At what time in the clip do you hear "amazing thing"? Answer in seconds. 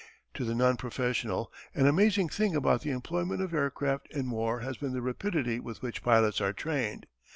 1.85-2.55